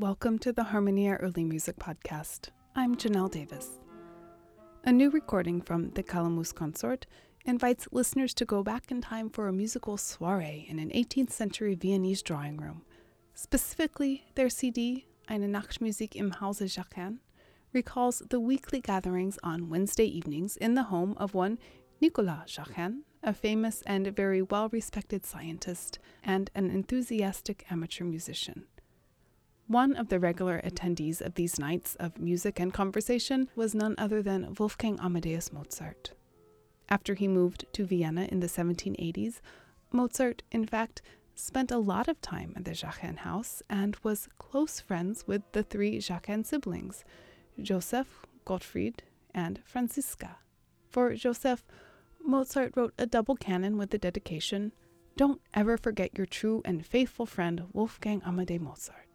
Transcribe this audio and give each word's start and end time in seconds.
welcome 0.00 0.38
to 0.38 0.50
the 0.50 0.64
Harmonia 0.64 1.18
Early 1.20 1.44
Music 1.44 1.76
Podcast. 1.76 2.48
I'm 2.74 2.96
Janelle 2.96 3.30
Davis. 3.30 3.68
A 4.84 4.90
new 4.90 5.10
recording 5.10 5.60
from 5.60 5.90
the 5.90 6.02
Calamus 6.02 6.54
Consort 6.54 7.04
invites 7.44 7.86
listeners 7.92 8.32
to 8.32 8.46
go 8.46 8.62
back 8.62 8.90
in 8.90 9.02
time 9.02 9.28
for 9.28 9.46
a 9.46 9.52
musical 9.52 9.98
soiree 9.98 10.64
in 10.70 10.78
an 10.78 10.88
18th 10.88 11.32
century 11.32 11.74
Viennese 11.74 12.22
drawing 12.22 12.56
room. 12.56 12.80
Specifically, 13.34 14.24
their 14.36 14.48
CD, 14.48 15.06
Eine 15.28 15.48
Nachtmusik 15.48 16.16
im 16.16 16.30
Hause 16.30 16.74
Jacquin, 16.74 17.18
recalls 17.74 18.22
the 18.30 18.40
weekly 18.40 18.80
gatherings 18.80 19.38
on 19.42 19.68
Wednesday 19.68 20.06
evenings 20.06 20.56
in 20.56 20.76
the 20.76 20.84
home 20.84 21.14
of 21.18 21.34
one 21.34 21.58
Nicolas 22.00 22.56
Jacquin, 22.56 23.00
a 23.22 23.34
famous 23.34 23.82
and 23.82 24.06
very 24.16 24.40
well 24.40 24.70
respected 24.70 25.26
scientist 25.26 25.98
and 26.24 26.50
an 26.54 26.70
enthusiastic 26.70 27.66
amateur 27.70 28.04
musician. 28.04 28.64
One 29.70 29.94
of 29.94 30.08
the 30.08 30.18
regular 30.18 30.60
attendees 30.62 31.20
of 31.20 31.36
these 31.36 31.56
nights 31.56 31.94
of 32.00 32.18
music 32.18 32.58
and 32.58 32.74
conversation 32.74 33.48
was 33.54 33.72
none 33.72 33.94
other 33.98 34.20
than 34.20 34.56
Wolfgang 34.58 34.98
Amadeus 34.98 35.52
Mozart. 35.52 36.10
After 36.88 37.14
he 37.14 37.28
moved 37.28 37.66
to 37.74 37.84
Vienna 37.84 38.26
in 38.32 38.40
the 38.40 38.48
1780s, 38.48 39.40
Mozart, 39.92 40.42
in 40.50 40.66
fact, 40.66 41.02
spent 41.36 41.70
a 41.70 41.78
lot 41.78 42.08
of 42.08 42.20
time 42.20 42.52
at 42.56 42.64
the 42.64 42.72
Jacquin 42.72 43.18
house 43.18 43.62
and 43.70 43.96
was 44.02 44.28
close 44.38 44.80
friends 44.80 45.28
with 45.28 45.42
the 45.52 45.62
three 45.62 46.00
Jacquin 46.00 46.44
siblings, 46.44 47.04
Joseph, 47.62 48.26
Gottfried, 48.44 49.04
and 49.32 49.60
Franziska. 49.64 50.38
For 50.88 51.14
Joseph, 51.14 51.64
Mozart 52.20 52.72
wrote 52.74 52.94
a 52.98 53.06
double 53.06 53.36
canon 53.36 53.78
with 53.78 53.90
the 53.90 53.98
dedication 53.98 54.72
Don't 55.16 55.40
ever 55.54 55.76
forget 55.76 56.18
your 56.18 56.26
true 56.26 56.60
and 56.64 56.84
faithful 56.84 57.24
friend 57.24 57.68
Wolfgang 57.72 58.20
Amadeus 58.26 58.60
Mozart. 58.60 59.09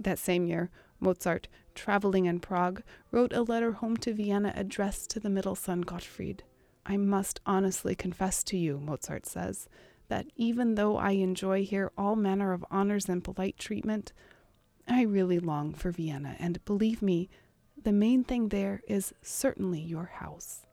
That 0.00 0.18
same 0.18 0.46
year, 0.46 0.70
Mozart, 0.98 1.46
traveling 1.74 2.24
in 2.24 2.40
Prague, 2.40 2.82
wrote 3.10 3.34
a 3.34 3.42
letter 3.42 3.72
home 3.72 3.98
to 3.98 4.14
Vienna 4.14 4.52
addressed 4.56 5.10
to 5.10 5.20
the 5.20 5.28
middle 5.28 5.54
son 5.54 5.82
Gottfried. 5.82 6.42
I 6.86 6.96
must 6.96 7.40
honestly 7.44 7.94
confess 7.94 8.42
to 8.44 8.56
you, 8.56 8.80
Mozart 8.80 9.26
says, 9.26 9.68
that 10.08 10.26
even 10.36 10.74
though 10.74 10.96
I 10.96 11.12
enjoy 11.12 11.64
here 11.64 11.92
all 11.98 12.16
manner 12.16 12.52
of 12.54 12.64
honors 12.70 13.10
and 13.10 13.22
polite 13.22 13.58
treatment, 13.58 14.14
I 14.88 15.02
really 15.02 15.38
long 15.38 15.74
for 15.74 15.90
Vienna, 15.90 16.34
and 16.38 16.64
believe 16.64 17.02
me, 17.02 17.28
the 17.82 17.92
main 17.92 18.24
thing 18.24 18.48
there 18.48 18.80
is 18.88 19.12
certainly 19.22 19.80
your 19.80 20.06
house. 20.06 20.66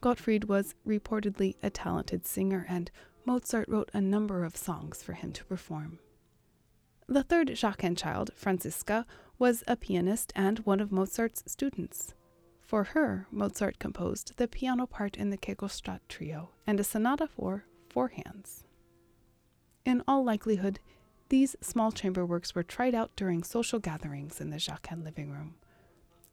Gottfried 0.00 0.44
was 0.44 0.74
reportedly 0.86 1.56
a 1.62 1.70
talented 1.70 2.26
singer, 2.26 2.66
and 2.68 2.90
Mozart 3.26 3.68
wrote 3.68 3.90
a 3.92 4.00
number 4.00 4.44
of 4.44 4.56
songs 4.56 5.02
for 5.02 5.12
him 5.12 5.32
to 5.32 5.44
perform. 5.44 5.98
The 7.08 7.22
third 7.22 7.48
Jacquin 7.48 7.96
child, 7.96 8.30
Franziska, 8.34 9.06
was 9.38 9.64
a 9.66 9.76
pianist 9.76 10.32
and 10.36 10.60
one 10.60 10.80
of 10.80 10.92
Mozart's 10.92 11.42
students. 11.46 12.14
For 12.60 12.84
her, 12.84 13.26
Mozart 13.30 13.78
composed 13.78 14.36
the 14.36 14.48
piano 14.48 14.86
part 14.86 15.16
in 15.16 15.30
the 15.30 15.36
Kegelstatt 15.36 16.00
trio 16.08 16.50
and 16.66 16.80
a 16.80 16.84
sonata 16.84 17.26
for 17.26 17.64
four 17.90 18.08
hands. 18.08 18.64
In 19.84 20.02
all 20.06 20.24
likelihood, 20.24 20.78
these 21.28 21.56
small 21.60 21.92
chamber 21.92 22.24
works 22.24 22.54
were 22.54 22.62
tried 22.62 22.94
out 22.94 23.10
during 23.16 23.42
social 23.42 23.78
gatherings 23.78 24.40
in 24.40 24.50
the 24.50 24.58
Jacquin 24.58 25.02
living 25.04 25.30
room. 25.30 25.54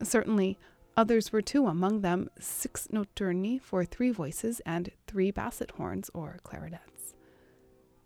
Certainly, 0.03 0.57
others 0.95 1.31
were 1.33 1.41
too, 1.41 1.67
among 1.67 2.01
them 2.01 2.29
six 2.39 2.87
notturni 2.87 3.59
for 3.61 3.83
three 3.83 4.11
voices 4.11 4.61
and 4.65 4.91
three 5.07 5.31
basset 5.31 5.71
horns 5.71 6.09
or 6.13 6.37
clarinets. 6.43 7.15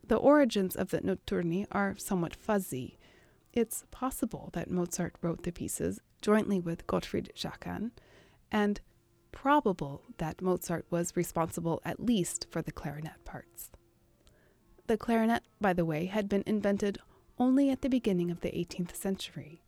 The 0.06 0.18
origins 0.18 0.76
of 0.76 0.90
the 0.90 1.00
notturni 1.00 1.66
are 1.72 1.96
somewhat 1.98 2.36
fuzzy. 2.36 2.98
It's 3.54 3.86
possible 3.92 4.50
that 4.54 4.70
Mozart 4.70 5.16
wrote 5.22 5.44
the 5.44 5.52
pieces 5.52 6.02
jointly 6.22 6.60
with 6.60 6.88
Gottfried 6.88 7.32
Jacquin, 7.36 7.92
and 8.52 8.82
probable 9.32 10.04
that 10.18 10.42
Mozart 10.42 10.86
was 10.90 11.16
responsible 11.16 11.82
at 11.86 12.00
least 12.00 12.48
for 12.50 12.62
the 12.62 12.72
clarinet 12.72 13.24
parts. 13.26 13.72
The 14.88 14.98
clarinet, 14.98 15.44
by 15.62 15.74
the 15.74 15.86
way, 15.86 16.06
had 16.06 16.28
been 16.28 16.44
invented 16.46 16.98
only 17.40 17.70
at 17.70 17.82
the 17.82 17.90
beginning 17.90 18.30
of 18.30 18.42
the 18.42 18.52
18th 18.52 18.96
century. 18.96 19.64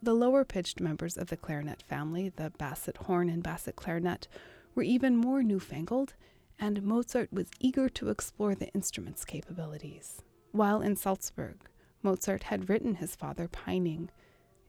The 0.00 0.14
lower 0.14 0.44
pitched 0.44 0.80
members 0.80 1.16
of 1.16 1.28
the 1.28 1.36
clarinet 1.36 1.82
family, 1.82 2.28
the 2.28 2.50
basset 2.58 2.96
horn 2.96 3.28
and 3.28 3.42
basset 3.42 3.76
clarinet, 3.76 4.28
were 4.74 4.82
even 4.82 5.16
more 5.16 5.42
newfangled 5.42 6.14
and 6.58 6.82
Mozart 6.82 7.32
was 7.32 7.50
eager 7.60 7.88
to 7.90 8.08
explore 8.08 8.54
the 8.54 8.68
instrument's 8.68 9.24
capabilities. 9.24 10.22
While 10.52 10.80
in 10.80 10.96
Salzburg, 10.96 11.68
Mozart 12.02 12.44
had 12.44 12.68
written 12.68 12.96
his 12.96 13.16
father 13.16 13.48
pining, 13.48 14.10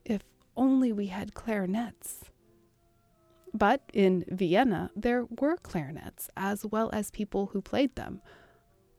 If 0.04 0.22
only 0.56 0.92
we 0.92 1.06
had 1.06 1.34
clarinets. 1.34 2.24
But 3.54 3.82
in 3.92 4.24
Vienna, 4.28 4.90
there 4.94 5.24
were 5.24 5.56
clarinets, 5.56 6.28
as 6.36 6.66
well 6.66 6.90
as 6.92 7.10
people 7.10 7.46
who 7.46 7.62
played 7.62 7.94
them. 7.96 8.20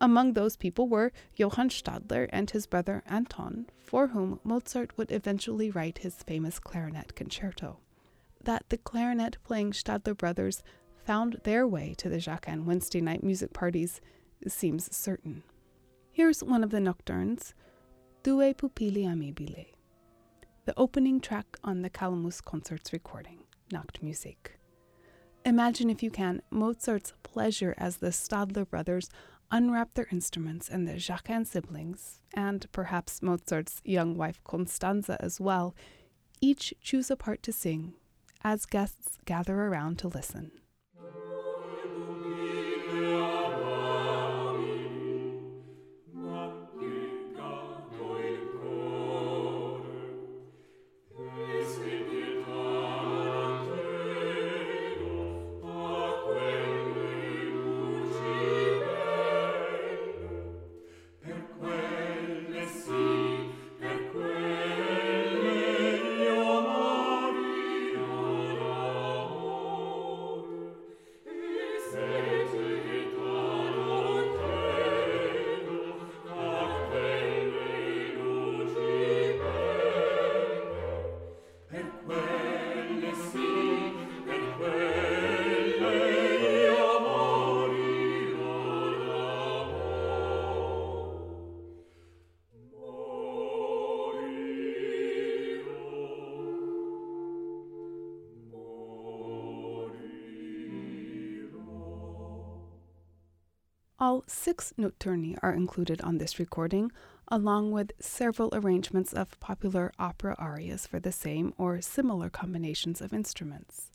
Among 0.02 0.34
those 0.34 0.56
people 0.56 0.88
were 0.88 1.12
Johann 1.36 1.70
Stadler 1.70 2.30
and 2.32 2.50
his 2.50 2.66
brother 2.66 3.04
Anton, 3.06 3.68
for 3.84 4.08
whom 4.08 4.40
Mozart 4.44 4.98
would 4.98 5.12
eventually 5.12 5.70
write 5.70 6.00
his 6.00 6.24
famous 6.24 6.58
clarinet 6.58 7.16
concerto. 7.16 7.80
That 8.42 8.64
the 8.70 8.78
clarinet 8.78 9.38
playing 9.44 9.74
Stadler 9.74 10.18
brothers 10.18 10.64
found 11.10 11.42
their 11.44 11.66
way 11.66 11.96
to 11.98 12.08
the 12.08 12.20
Jacquin 12.20 12.66
Wednesday 12.66 13.02
night 13.02 13.24
music 13.24 13.52
parties 13.52 14.00
seems 14.48 14.96
certain. 14.96 15.42
Here's 16.12 16.44
one 16.44 16.64
of 16.64 16.70
the 16.70 16.80
nocturnes, 16.80 17.56
Due 18.22 18.54
pupille 18.54 19.08
amabile, 19.08 19.66
the 20.66 20.78
opening 20.78 21.20
track 21.20 21.58
on 21.64 21.82
the 21.82 21.90
Calamus 21.90 22.44
Consort's 22.44 22.94
recording, 22.94 23.40
Nachtmusik. 23.74 24.60
Imagine, 25.44 25.90
if 25.90 26.04
you 26.04 26.12
can, 26.12 26.44
Mozart's 26.52 27.14
pleasure 27.24 27.74
as 27.80 27.98
the 27.98 28.12
Stadler 28.12 28.70
brothers 28.70 29.10
unwrap 29.50 29.96
their 29.96 30.10
instruments 30.12 30.70
and 30.70 30.88
the 30.88 30.94
Jacquin 30.94 31.44
siblings, 31.44 32.22
and 32.36 32.72
perhaps 32.72 33.24
Mozart's 33.24 33.82
young 33.84 34.16
wife 34.16 34.44
Constanza 34.44 35.18
as 35.20 35.42
well, 35.42 35.74
each 36.40 36.72
choose 36.84 37.10
a 37.10 37.16
part 37.16 37.42
to 37.42 37.52
sing 37.52 37.96
as 38.44 38.68
guests 38.68 39.18
gather 39.26 39.60
around 39.60 39.98
to 39.98 40.08
listen. 40.08 40.52
All 104.02 104.24
six 104.28 104.74
notturni 104.78 105.38
are 105.44 105.52
included 105.52 106.00
on 106.02 106.20
this 106.20 106.40
recording, 106.40 106.90
along 107.28 107.72
with 107.72 107.92
several 108.00 108.50
arrangements 108.54 109.12
of 109.12 109.38
popular 109.42 109.92
opera 110.00 110.36
arias 110.40 110.88
for 110.88 111.02
the 111.02 111.12
same 111.12 111.54
or 111.58 111.82
similar 111.82 112.30
combinations 112.30 113.02
of 113.02 113.12
instruments. 113.12 113.92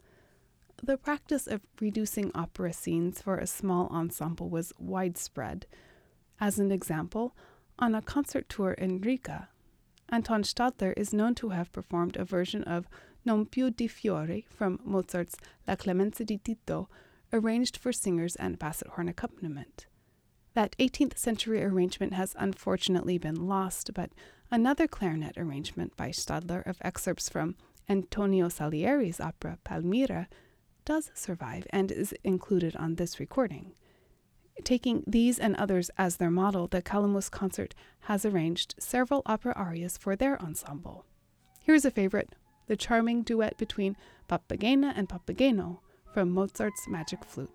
The 0.82 0.98
practice 0.98 1.46
of 1.46 1.62
reducing 1.80 2.30
opera 2.34 2.74
scenes 2.74 3.22
for 3.22 3.38
a 3.38 3.46
small 3.46 3.86
ensemble 3.86 4.50
was 4.50 4.74
widespread. 4.78 5.64
As 6.38 6.58
an 6.58 6.70
example, 6.70 7.34
on 7.78 7.94
a 7.94 8.02
concert 8.02 8.50
tour 8.50 8.72
in 8.72 9.00
Riga, 9.00 9.48
Anton 10.10 10.42
Stadler 10.42 10.92
is 10.98 11.14
known 11.14 11.34
to 11.36 11.48
have 11.48 11.72
performed 11.72 12.16
a 12.18 12.26
version 12.26 12.62
of 12.64 12.86
Non 13.24 13.46
più 13.46 13.74
di 13.74 13.88
fiori 13.88 14.46
from 14.50 14.80
Mozart's 14.84 15.36
La 15.66 15.76
Clemenza 15.76 16.26
di 16.26 16.36
Tito, 16.36 16.90
arranged 17.32 17.78
for 17.78 17.90
singers 17.90 18.36
and 18.36 18.58
basset 18.58 18.88
horn 18.88 19.08
accompaniment. 19.08 19.86
That 20.54 20.76
18th 20.78 21.18
century 21.18 21.64
arrangement 21.64 22.12
has 22.12 22.36
unfortunately 22.38 23.18
been 23.18 23.48
lost, 23.48 23.90
but 23.92 24.10
another 24.52 24.86
clarinet 24.86 25.36
arrangement 25.36 25.96
by 25.96 26.10
Stadler 26.10 26.64
of 26.64 26.78
excerpts 26.80 27.28
from 27.28 27.56
Antonio 27.88 28.48
Salieri's 28.48 29.18
opera 29.18 29.58
Palmira 29.64 30.28
does 30.84 31.10
survive 31.12 31.66
and 31.70 31.90
is 31.90 32.14
included 32.22 32.76
on 32.76 32.94
this 32.94 33.18
recording. 33.18 33.72
Taking 34.62 35.02
these 35.08 35.40
and 35.40 35.56
others 35.56 35.90
as 35.98 36.16
their 36.16 36.30
model, 36.30 36.68
the 36.68 36.80
Calamus 36.80 37.28
Consort 37.28 37.74
has 38.02 38.24
arranged 38.24 38.76
several 38.78 39.22
opera 39.26 39.54
arias 39.56 39.98
for 39.98 40.14
their 40.14 40.40
ensemble. 40.40 41.04
Here's 41.60 41.84
a 41.84 41.90
favorite 41.90 42.36
the 42.66 42.76
charming 42.76 43.22
duet 43.22 43.58
between 43.58 43.96
Papagena 44.28 44.94
and 44.96 45.08
Papageno 45.08 45.80
from 46.14 46.30
Mozart's 46.30 46.88
Magic 46.88 47.24
Flute. 47.24 47.50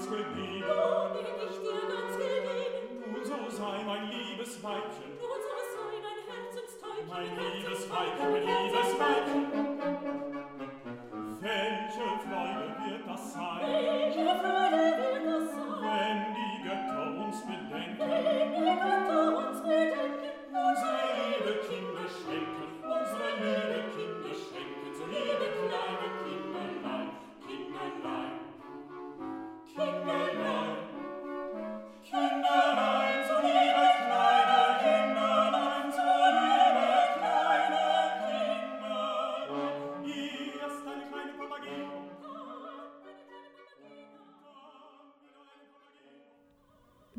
ganz 0.00 0.10
gegeben. 0.10 0.64
Nun 0.66 1.12
bin 1.12 1.26
ich 1.50 1.58
dir 1.60 1.82
ganz 1.92 2.16
gegeben. 2.16 3.12
Nun 3.12 3.24
so 3.24 3.56
sei 3.56 3.82
mein 3.84 4.10
liebes 4.10 4.62
Weibchen. 4.62 5.10
Nun 5.20 5.40
so 5.44 5.54
sei 5.74 5.92
mein 6.04 6.20
Herzenstäubchen. 6.28 7.08
Mein 7.08 7.30
liebes 7.36 7.90
Weibchen, 7.90 8.32
mein 8.32 8.42
liebes 8.42 8.98
Weibchen. 8.98 9.69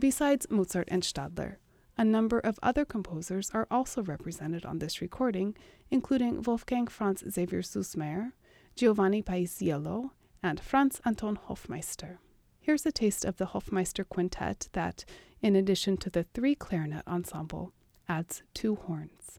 Besides 0.02 0.48
Mozart 0.50 0.88
and 0.90 1.04
Stadler, 1.04 1.58
a 1.96 2.04
number 2.04 2.40
of 2.40 2.58
other 2.64 2.86
composers 2.86 3.52
are 3.52 3.68
also 3.70 4.02
represented 4.02 4.66
on 4.66 4.80
this 4.80 5.00
recording, 5.00 5.56
including 5.92 6.42
Wolfgang 6.42 6.88
Franz 6.88 7.22
Xaver 7.22 7.62
Süssmayr, 7.62 8.32
Giovanni 8.76 9.22
Paisiello, 9.22 10.10
and 10.42 10.60
Franz 10.60 11.00
Anton 11.06 11.38
Hofmeister. 11.48 12.18
Here's 12.60 12.84
a 12.88 12.92
taste 12.92 13.26
of 13.26 13.38
the 13.38 13.46
Hofmeister 13.54 14.04
quintet 14.04 14.70
that, 14.72 15.06
in 15.40 15.56
addition 15.56 15.98
to 15.98 16.10
the 16.10 16.24
three 16.24 16.56
clarinet 16.56 17.04
ensemble, 17.08 17.72
adds 18.10 18.42
two 18.56 18.78
horns. 18.78 19.38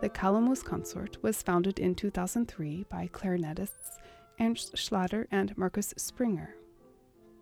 The 0.00 0.08
Calamus 0.08 0.64
Consort 0.64 1.20
was 1.22 1.42
founded 1.42 1.80
in 1.80 1.94
2003 1.94 2.86
by 2.88 3.08
clarinetists 3.12 3.98
Ernst 4.40 4.76
Schlatter 4.76 5.26
and 5.30 5.56
Markus 5.58 5.92
Springer. 5.96 6.54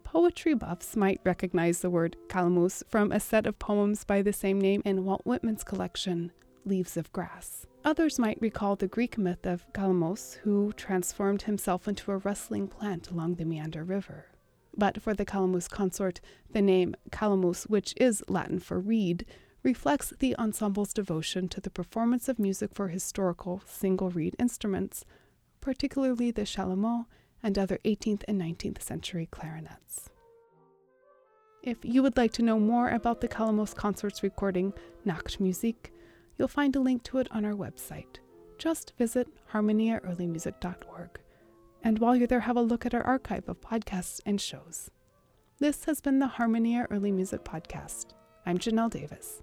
Poetry 0.05 0.55
buffs 0.55 0.97
might 0.97 1.21
recognize 1.23 1.81
the 1.81 1.91
word 1.91 2.17
calamus 2.29 2.83
from 2.89 3.13
a 3.13 3.21
set 3.21 3.47
of 3.47 3.59
poems 3.59 4.05
by 4.05 4.23
the 4.23 4.33
same 4.33 4.59
name 4.59 4.81
in 4.87 5.05
Walt 5.05 5.23
Whitman's 5.27 5.65
collection, 5.65 6.33
Leaves 6.65 6.97
of 6.97 7.13
Grass. 7.13 7.67
Others 7.85 8.19
might 8.19 8.41
recall 8.41 8.75
the 8.75 8.89
Greek 8.89 9.19
myth 9.19 9.45
of 9.45 9.71
Calamos, 9.75 10.37
who 10.39 10.73
transformed 10.73 11.43
himself 11.43 11.87
into 11.87 12.11
a 12.11 12.19
rustling 12.19 12.69
plant 12.69 13.11
along 13.11 13.35
the 13.35 13.45
Meander 13.45 13.85
River. 13.85 14.27
But 14.77 15.03
for 15.03 15.13
the 15.13 15.27
Calamus 15.27 15.69
consort, 15.69 16.21
the 16.51 16.63
name 16.63 16.97
calamus, 17.11 17.69
which 17.69 17.93
is 17.97 18.25
Latin 18.29 18.59
for 18.59 18.81
reed, 18.81 19.27
reflects 19.67 20.15
the 20.21 20.37
ensemble's 20.39 20.93
devotion 20.93 21.49
to 21.49 21.61
the 21.61 21.69
performance 21.69 22.29
of 22.29 22.39
music 22.39 22.71
for 22.73 22.87
historical 22.87 23.61
single 23.67 24.11
reed 24.11 24.37
instruments, 24.39 25.05
particularly 25.61 26.31
the 26.31 26.43
chalumeau 26.43 27.05
and 27.43 27.59
other 27.59 27.81
18th 27.85 28.23
and 28.29 28.41
19th 28.41 28.81
century 28.81 29.27
clarinets. 29.29 30.09
If 31.65 31.79
you 31.83 32.01
would 32.05 32.17
like 32.17 32.33
to 32.35 32.45
know 32.45 32.61
more 32.61 32.91
about 32.91 33.21
the 33.21 33.27
Calamus 33.27 33.75
Consort's 33.75 34.23
recording, 34.23 34.73
Nachtmusik, 35.05 35.91
you'll 36.39 36.47
find 36.47 36.77
a 36.77 36.81
link 36.81 37.03
to 37.03 37.19
it 37.19 37.27
on 37.33 37.45
our 37.45 37.55
website. 37.65 38.21
Just 38.59 38.93
visit 38.97 39.27
harmoniaearlymusic.org. 39.53 41.11
And 41.83 41.99
while 41.99 42.15
you're 42.15 42.29
there, 42.29 42.41
have 42.41 42.57
a 42.57 42.63
look 42.63 42.87
at 42.87 42.95
our 42.95 43.03
archive 43.03 43.49
of 43.49 43.61
podcasts 43.61 44.21
and 44.25 44.41
shows. 44.41 44.93
This 45.59 45.87
has 45.87 46.01
been 46.01 46.21
the 46.21 46.29
Harmonia 46.29 46.87
Early 46.89 47.11
Music 47.11 47.43
Podcast. 47.43 48.15
I'm 48.47 48.59
Janelle 48.59 48.91
Davis. 48.91 49.43